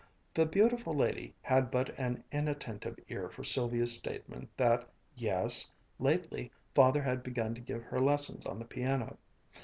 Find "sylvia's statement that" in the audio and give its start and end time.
3.43-4.89